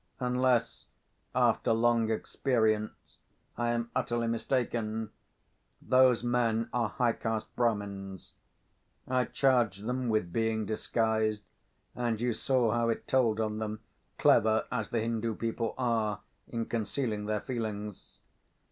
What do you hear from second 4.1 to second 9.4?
mistaken, those men are high caste Brahmins. I